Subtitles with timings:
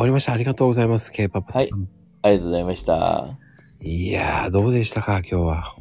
[0.00, 0.32] わりました。
[0.32, 1.10] ありがとうございます。
[1.12, 1.62] K-POP さん。
[1.62, 1.70] はい
[2.20, 3.28] ありがとうございました。
[3.80, 5.76] いやー、どうでしたか、今日は。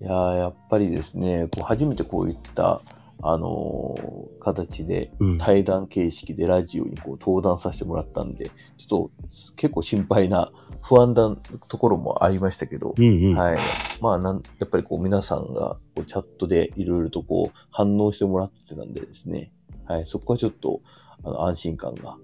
[0.00, 2.82] いやーやっぱりですね、こう初めてこういった、
[3.22, 5.38] あのー形でうん。
[5.38, 9.10] 対談形式でラジオにこう登壇させてもらったんで、ちょっと
[9.56, 11.36] 結構心配な、不安な
[11.68, 13.34] ところもありましたけど、うんうん。
[13.34, 13.58] はい。
[14.00, 19.50] まあなん、やっぱりこう皆さんがこうチャットでいろいろとこう反応してもらってたんでですね、
[19.86, 20.04] はい。
[20.06, 20.80] そこはちょっと
[21.24, 22.16] あの安心感が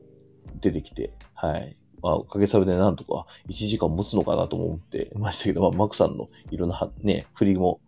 [0.60, 1.76] 出てきて、はい。
[2.02, 7.80] まあ、おかげさまでなんとか1時間持つのかなとも思ってましたけど、まあ、マクさんのいろんなはね、振りも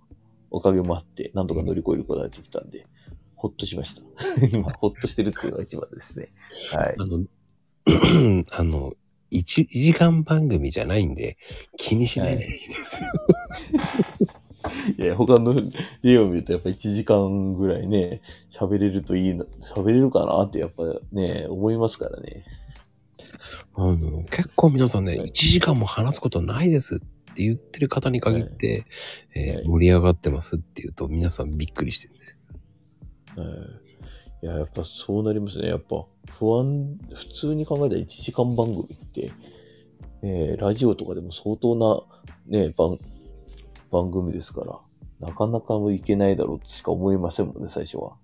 [0.50, 2.86] おかげもあって、なんとか乗り越えることができたんで、
[3.34, 4.02] ほっとしました。
[4.56, 6.28] 今、ほっとしてるっていうのが一番ですね。
[6.72, 6.94] はい。
[6.96, 8.94] あの、 あの、
[9.30, 11.36] 一一時間番組じゃないんで、
[11.76, 13.10] 気にしないでいいですよ。
[14.96, 15.54] いや、他の
[16.02, 18.22] 例を見ると、やっぱ1時間ぐらいね、
[18.52, 19.44] 喋れるといいな、
[19.74, 22.44] 喋れるかなってやっぱね、思いますからね。
[23.74, 26.98] あの、結構皆さんね、はい1時間も話すことないですっ
[27.34, 28.84] て言ってる方に限って、
[29.34, 32.38] えーはい盛り上がってますって言うと皆さんびっくりしてるんです
[33.36, 33.42] よ。
[33.42, 33.84] はい
[34.44, 35.68] いや、やっぱそうなりますね。
[35.68, 36.04] やっぱ
[36.38, 39.32] 不安、普通に考えたら1時間番組って、
[40.20, 42.98] ね、ラジオとかでも相当な、ね、番、
[43.90, 48.16] 番組ですから、なかなかいけないだろうとしか思いませんもんね、最初は。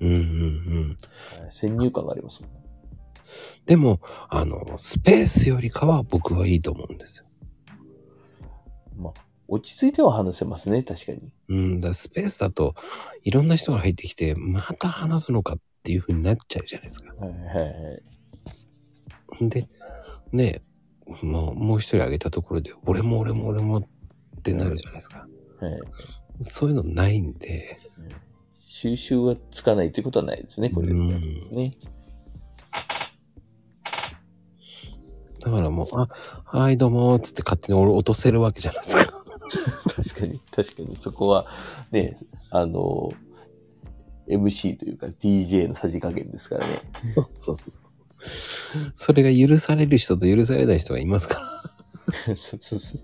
[0.00, 0.88] うんうんうん。
[0.88, 0.96] はい
[1.54, 2.63] 先入観がありますもんね。
[3.66, 7.24] でも、あの、スペースよりかは僕はいいと思うんですよ。
[8.96, 11.20] まあ、落ち着いては話せますね、確かに。
[11.48, 12.74] うん、だスペースだと、
[13.22, 17.14] いろんな人が入ってきて、また話すのかっていう風になっちゃうじゃないですか。
[17.14, 17.70] はいはいは
[19.40, 19.48] い。
[19.48, 19.68] で、
[20.32, 20.62] ね
[21.22, 23.84] もう、もう一人挙げたところで、俺も俺も俺もっ
[24.42, 25.26] てなるじゃないですか。
[25.60, 25.80] はい
[26.40, 27.78] そういうのないんで、
[28.68, 30.88] 収集はつかないということはないですね、これ。
[30.88, 31.74] うん
[35.44, 36.08] だからもう、あ、
[36.46, 39.24] はいどうもつって勝手に俺落とせるわけじゃないですか。
[39.96, 41.46] 確かに、確かに、そこは、
[41.92, 42.18] ね、
[42.50, 43.12] あの、
[44.28, 46.82] MC というか DJ のさじ加減ですからね。
[47.04, 48.92] そうそうそう。
[48.94, 51.40] それが許される人と許されない人がいますか
[52.26, 52.36] ら。
[52.36, 53.00] そうそうそう。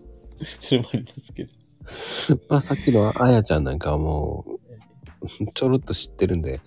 [0.62, 1.50] それもありますけど。
[2.48, 6.60] まあさっきのあやちゃんなんかはもう、ちょろっと知ってるんで、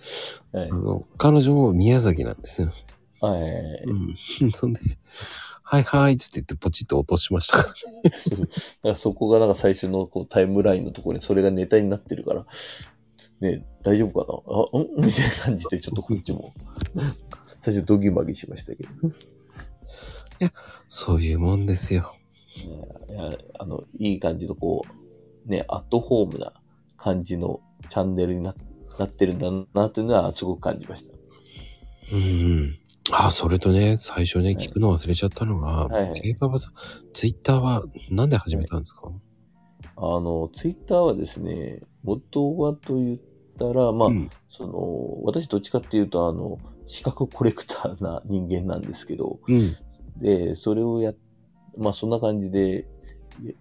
[0.52, 0.76] はいあ。
[0.76, 2.72] の、彼女も宮崎なんですよ。
[3.20, 3.40] はい。
[3.86, 4.52] うん。
[4.52, 4.80] そんで、
[5.66, 8.18] はいはいっつって言ってポチッと落としましたから。
[8.20, 8.52] そ うだか
[8.82, 12.46] らそこがなんか最初のこうタイムラインのところにそれがネタになってるから、
[13.40, 14.78] ね、大丈夫かな？
[14.78, 15.06] あ、ん？
[15.06, 16.52] みたいな感じでちょっとこっちも、
[17.60, 18.90] 最初ドギマギしましたけど。
[20.88, 22.14] そういうもんですよ。
[23.08, 24.82] いや、あの、いい感じのこ
[25.46, 26.52] う、ね、アットホームな
[26.98, 27.60] 感じの
[27.90, 28.54] チャンネルにな
[28.98, 31.14] なってるんだなっていうのはすごく感じました。
[32.14, 32.24] うんう
[32.64, 32.78] ん。
[33.12, 36.72] あ、それとね、最初ね、はい聞くの忘れちゃったのが、はいはいケイパパさん、
[37.12, 39.10] ツイッターはなんで始めたんですか、
[39.96, 43.18] あの、ツイッターはですね、元はと言っ
[43.58, 44.30] たら、まあ、うん。
[44.48, 49.76] その、私どっちかっていうと、あの、資格コレクターな人間なんですけど、うん。
[50.16, 51.16] で、それをやっ、
[51.76, 52.86] まあそんな感じで、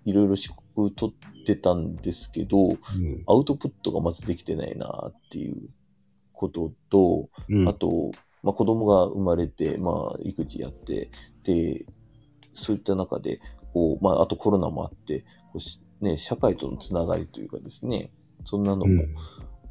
[0.06, 2.78] いいろいろ資格取ってたんですけど、うん。
[3.28, 5.56] アウトプットがまずできてないなっていう
[6.32, 7.68] ことと、うん。
[7.68, 8.12] あと、
[8.44, 11.10] まあ子供が生まれて、まあ育児やって、
[11.44, 11.86] で、
[12.56, 13.40] そういった中で、
[13.74, 15.22] こう、まああとコロナもあって、
[15.52, 18.12] こうしね、社会とのつながりというかですね、
[18.46, 19.16] そんなのも、うん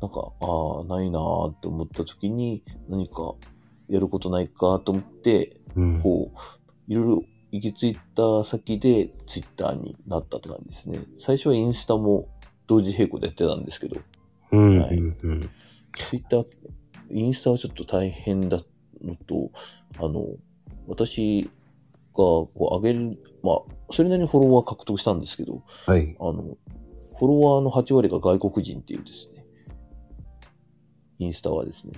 [0.03, 3.35] なんか、ああ、ないなーって思った時に、何か
[3.89, 6.01] やることないかと思って、うん。
[6.03, 7.23] こう、いろいろ
[7.53, 10.99] 行き着いた先でツイッターになったって感じですね。
[11.19, 12.27] 最初はインスタも
[12.67, 14.01] 同時並行でやってたんですけど、
[14.51, 14.81] うん。
[14.81, 15.19] はいうん。
[15.23, 15.51] うん。
[15.95, 16.47] ツイッター、
[17.13, 18.61] インスタはちょっと大変だ
[19.03, 19.51] のと、
[19.99, 20.27] あの、
[20.87, 21.49] 私が
[22.15, 26.17] こう上げる、まあ、それなりにフォロワー獲得したんですけど、はい。
[26.19, 26.57] あの、
[27.19, 29.45] フォロワーの8割が外国人っていうですね、
[31.19, 31.93] インスタはですね、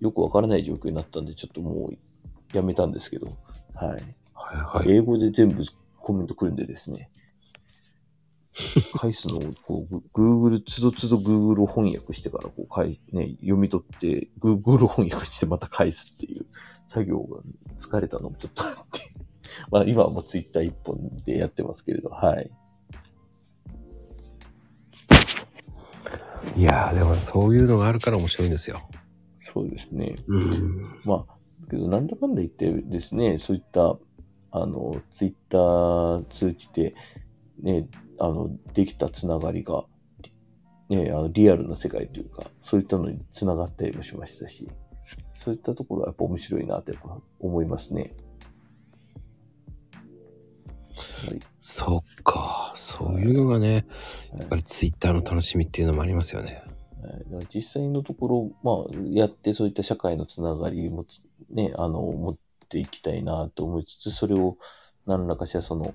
[0.00, 3.26] よくわからない状況になったんで、ちょっともうやめたんですけど、
[3.74, 3.88] はい。
[3.88, 4.02] はい
[4.34, 4.90] はい。
[4.96, 5.64] 英語で全部
[5.98, 7.10] コメント来るんでですね、
[8.94, 16.46] 返すのをこう、グ Google、つどつど Google 翻訳してからこう返、ね、読み取って、Google 翻訳してまた返すっていう
[16.88, 17.40] 作業が
[17.80, 19.00] 疲れたのもちょっとあって、
[19.70, 22.50] まあ今はもう Twitter 一本でやってますけれど、はい。
[26.56, 28.80] いやー、でもそういうのがあるから面白いんですよ。
[29.52, 30.16] そうですね。
[30.26, 30.82] うん。
[31.04, 31.38] まあ、
[31.70, 33.98] けどなんだかんだ言ってですね、そういった、
[34.50, 36.94] あの、ツイッター通じて、
[37.62, 37.88] ね、
[38.18, 39.84] あの、できたつながりが、
[40.88, 44.68] ね、あのリアルな世界というか、そういったのにつながったりもしましたし、
[45.38, 46.92] そういったところはやっぱ面白いなって
[47.40, 48.14] 思いますね。
[51.28, 52.72] はいそっか。
[52.74, 53.86] そういうのがね、
[54.38, 56.62] やっぱりツイッターの楽しみっていうのもありますよね。
[57.02, 61.20] はい実際のところ、まあ、やってそういった社会のつながりもつ、
[61.50, 62.36] ね、あの、持っ
[62.68, 64.56] ていきたいなと思いつつ、それを
[65.08, 65.94] 何らかしらその、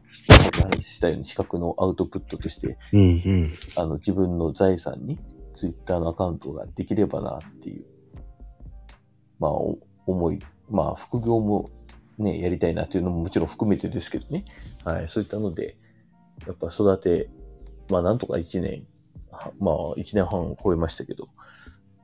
[0.63, 3.03] 話したように資格のアウトプットとして、うんう
[3.45, 3.51] ん。
[3.75, 5.19] あの、自分の財産に
[5.55, 7.85] ツイッターのアカウントができればなっていう、
[9.39, 9.77] まあ、お
[10.07, 10.39] 思い、
[10.69, 11.69] まあ、副業も
[12.17, 14.45] ね、やりたいなっていうのももちろん含めてですけどね。
[14.83, 15.77] はい、そういったので、
[16.47, 17.29] やっぱ育て、
[17.89, 18.87] まあ、なんとか1年、
[19.31, 21.29] はまあ、1年半超えましたけど、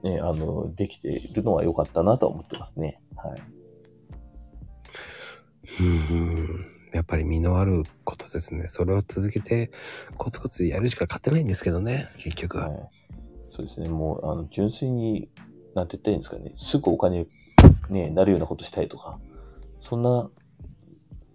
[0.04, 3.02] ね、あの、できているのは良かったなとは思ってますね。
[3.16, 3.42] はい。
[6.94, 8.68] やっぱり身のあることですね。
[8.68, 9.72] それを続けて、
[10.18, 12.70] コツコツやるしか勝てないんですけどね、結局は。
[12.70, 12.90] はい、
[13.56, 15.30] そうですね、もう、あの、純粋に、
[15.76, 17.28] なんて言ったらいいんですかね、すぐお金、
[17.90, 19.20] ね、なるようなことしたいとか、
[19.82, 20.30] そんな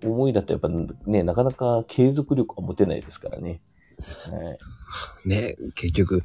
[0.02, 3.60] 思いだとやっぱね、なかなか継続力は持てないですからね。
[4.30, 4.54] は
[5.24, 5.28] い。
[5.28, 6.22] ね、結局、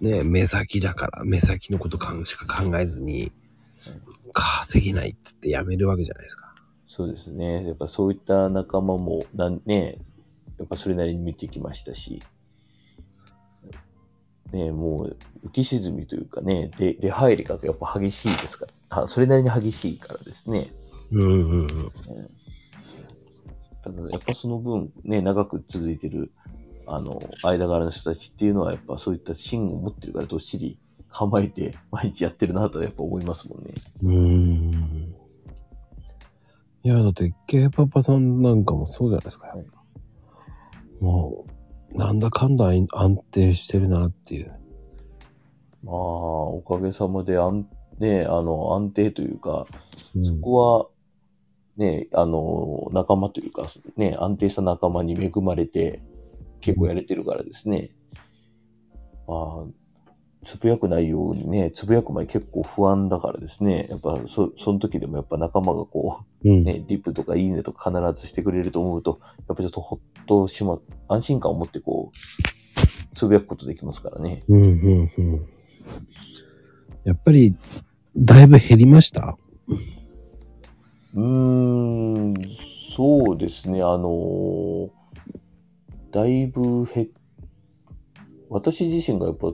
[0.00, 3.32] ね、目先だから、目先のことかしか考えずに、
[4.32, 6.51] 稼げないっつってやめるわけじゃないですか。
[6.94, 7.66] そうですね。
[7.66, 9.96] やっぱそういった仲間も、なんね、
[10.58, 12.22] やっぱそれなりに見てきましたし、
[14.52, 15.16] ね、もう
[15.46, 20.68] 浮き沈みというかね、出出入りがやっぱ激しいですから、あそれなりに激しいからですね。
[21.12, 21.66] うんうんうん。
[23.82, 26.30] ただ、やっぱその分、ね、長く続いてる、
[26.86, 30.76] あの、間柄の人たちっていうのは、やっぱそういった芯を持ってるから、どっしり
[31.10, 33.72] 構えて、毎日やってるなとやっぱ思いますもんね。
[34.02, 35.21] うーん。
[36.84, 39.48] いや、だって、K パパさんなんかもそうじゃないですか。
[39.48, 39.66] はい
[41.02, 41.44] も
[41.92, 44.54] う、なんだかんだ安安定してるなっていう。
[45.82, 47.66] まあ、おかげさまで、あん、
[47.98, 49.66] ね、あの、安定というか、
[50.14, 50.86] うんそこは、
[51.76, 53.64] ね、あの、仲間というか、
[53.96, 56.00] ね、安定した仲間に恵まれて、
[56.60, 57.90] 結構やれてるからですね。
[59.26, 59.81] まあ、
[60.44, 63.86] つぶやくないようにね、つぶやく前結構不安だからですね。
[63.90, 66.60] やっぱ、そ、その時でもやっぱ仲間がこうん。
[66.62, 70.78] う、ね、リップとかいいねとか必ずしてくれると思うと、やっぱちょっとほっとしま、
[71.08, 74.42] 安心感を持ってこう、つぶやくことできますからね。
[74.48, 75.40] うん、うん、うん。
[77.04, 77.54] やっぱり、
[78.16, 79.36] だいぶ減りました？
[81.14, 82.34] うーん、
[82.96, 84.90] そうですね、あのー
[86.10, 87.08] だいぶへ、
[88.50, 89.52] 私自身がやっぱ、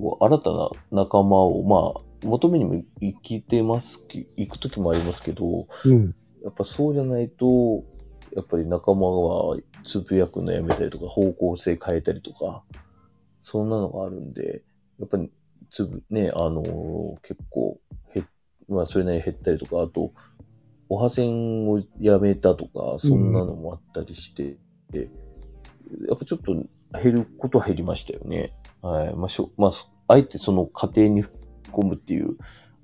[0.00, 6.14] こう新たな仲間を、まあ、求めにも生きてますき、行くときもありますけど、うん。
[6.42, 7.84] やっぱそうじゃないと、
[8.34, 12.62] やっぱり仲間はつぶやくのやめたりとか、方向性変えたりとか、
[13.42, 14.62] そんなのがあるんで、
[14.98, 15.30] やっぱり
[15.70, 17.78] つぶ、ね、あのー結構、
[18.14, 18.22] へ、
[18.68, 20.12] まあそれなりに減ったりとか、あと、
[20.88, 24.56] おは線をやめたとか、そんなのもあったりして、
[24.90, 25.08] で
[26.08, 26.54] やっぱちょっと
[27.02, 28.52] 減ることは減りましたよね。
[28.82, 29.14] はい。
[29.14, 29.72] まあ、しょ、まあ、
[30.08, 32.36] あえてその過程に含むっていう、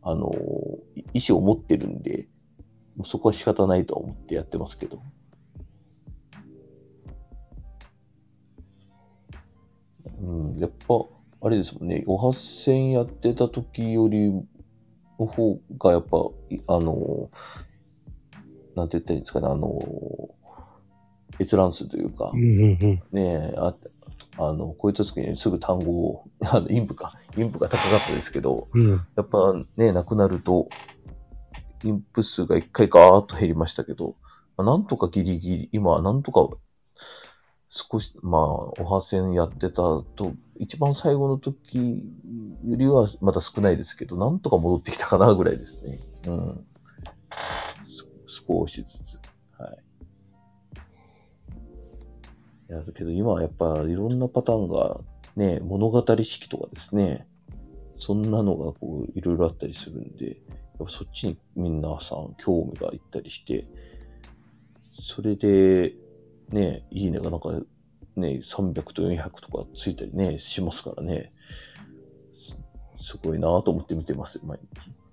[0.02, 2.28] あのー意思を持ってるんで、
[3.04, 5.00] そこは仕方ないとは思ってやってますけど。
[10.20, 10.25] う
[10.56, 10.94] ん、やっぱ、
[11.40, 14.30] あれですもんね、お発線やってた時より
[15.18, 16.18] の方が、やっぱ、
[16.50, 17.30] いあの、
[18.75, 19.80] なんて言ったらいいんですかね、あの、
[21.40, 23.02] 閲覧数というか、うん、うん、うん。
[23.12, 23.75] ねえ、あ
[24.38, 29.06] あの、こういった時にすぐ単語を、 あの、インプか、インプが高かったですけど、うん。
[29.16, 30.68] やっぱね、なくなると、
[31.85, 34.16] インプ数が一回ガーッと減りましたけど、
[34.56, 36.49] まあなんとかギリギリ、今はなんとか
[37.76, 42.02] 少し、まあ、おは線やってたと、一番最後の時
[42.64, 45.99] よりはまた少ないですけど、なんとか戻ってきたかなぐらいですね。
[46.26, 46.66] うん。
[48.26, 49.25] す少しずつ。
[52.68, 55.00] や、だけど今はやっぱいろんなパターンが
[55.37, 57.26] ね、物語式とかですね、
[57.99, 63.66] そんなのがこういろいろあったりするんで、やっぱそっちに皆さん興味がいったりして、
[65.02, 65.94] それで、
[66.50, 67.50] ね、いいねがなんか
[68.16, 71.32] ね、300と400とかついたりね、しますからね、
[73.00, 75.05] すごいなぁと思って見てます、毎日。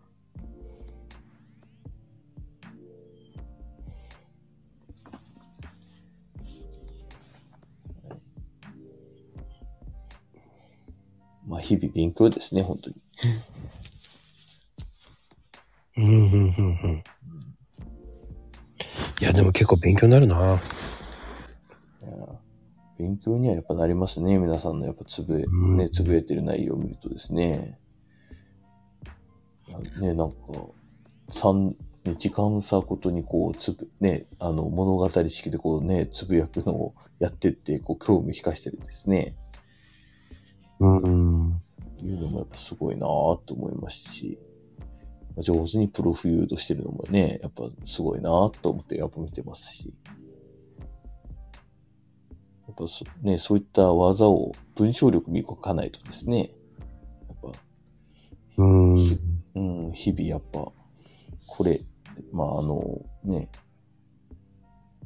[11.64, 12.96] 日々勉強ですね、本当に。
[15.98, 17.04] うん、うん、うん、うん。
[19.22, 20.60] いや、でも結構勉強になるな。
[22.98, 24.38] 勉強にはやっぱなりますね。
[24.38, 27.80] 皆さんのやっぱつぶえ、うんね、つぶえてる内容を見るとですね。
[30.00, 30.36] ね、なんか、
[31.32, 39.36] 三ね時間差ごとにこう、つぶ、ね、あの、物語式でこうね、つぶやくのをやってって、こう、興味引かしてるんですね。
[40.84, 41.62] うん。
[42.02, 43.10] いうのもやっぱすごいなぁ
[43.46, 44.38] と思いますし、
[45.38, 49.94] 上手にプロフィードしてるのもね、やっぱすごいなぁと思ってやっぱ見てますし。
[52.68, 56.52] やっぱそ,、ね、そういった技を文章力磨かないとですね、
[57.28, 57.60] やっぱ、
[58.58, 59.20] うん。
[59.56, 60.72] うん、日々やっぱ、
[61.48, 61.80] これ、
[62.32, 63.50] まああのね、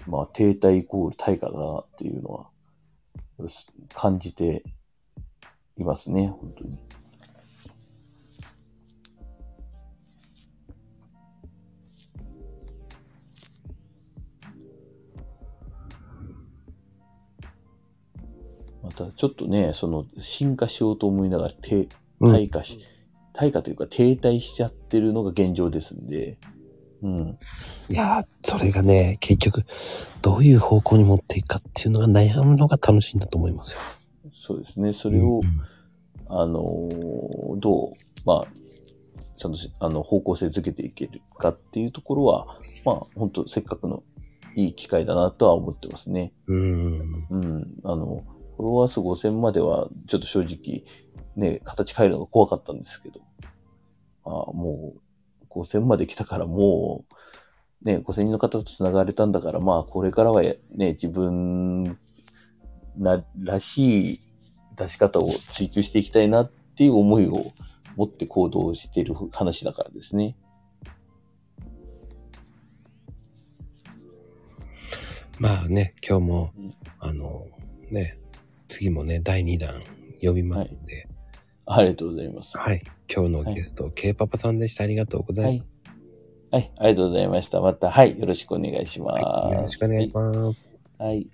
[0.07, 2.48] まあ停滞イコール対価だなっていうのは、
[3.93, 4.63] 感じて
[5.77, 6.77] いますね、本当に。
[18.84, 22.79] またちょっとね、その進化しようと思いながら低うん退化し、
[23.36, 26.38] 退化というか停滞しちゃってるのが現状ですんで、
[27.03, 27.38] うん。
[27.89, 29.63] いやー、それがね、結局、
[30.24, 33.79] どういう方向に持っていくかっていうのが悩むのが楽しいんだと思いますよ。
[34.48, 34.94] そうですね。
[34.94, 35.62] それを、うん
[36.30, 37.94] あのーどう、
[38.25, 38.48] まあ、
[39.38, 44.04] ちゃんとしあの方向性づけていけるかっていうところは、まあ、本当せっかくの
[44.56, 46.34] いい機会だなとは思ってますね。
[46.48, 47.27] うん。
[47.30, 47.75] うん。
[47.84, 48.24] あの、
[48.58, 50.84] フォロワー数5000までは、ちょっと正直、
[51.36, 53.22] ね、形変えるのが怖かったんですけど、
[54.25, 57.06] あもう、5000まで来たからも
[57.84, 60.58] う、ね、5000人の方と繋がれたんだから、まあ、これからはね、
[60.94, 61.98] 自分
[62.98, 64.20] な、らしい
[64.77, 67.51] 出し方を追求していきたいなっていう思いを
[67.96, 70.36] 持って行動している話だからですね。
[75.39, 77.48] まあね、今日もうん、あの、
[77.91, 78.17] ね、
[78.67, 79.69] 次もね、第2弾
[80.22, 81.07] 呼びますんで、
[81.65, 82.57] ありがとうございます。
[82.57, 82.81] はい。
[83.13, 84.84] 今日のゲスト、K パパさんでした。
[84.84, 85.84] ありがとうございます。
[86.50, 87.60] はい、ありがとうございました。
[87.60, 89.25] また、はい、よろしくお願いします。
[89.25, 90.69] はいよろしくお願いします。
[90.98, 91.27] はい。